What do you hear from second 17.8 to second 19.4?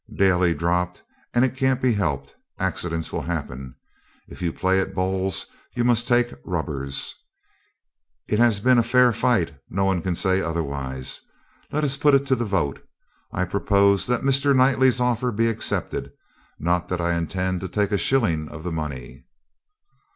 a shilling of the money.'